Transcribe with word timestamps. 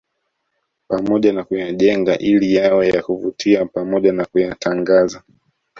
Pamoja 0.87 1.33
na 1.33 1.43
kuyajenga 1.43 2.17
ili 2.17 2.53
yawe 2.55 2.87
ya 2.87 3.03
kuvutia 3.03 3.65
pamoja 3.65 4.13
na 4.13 4.25
kuyatangaza 4.25 5.23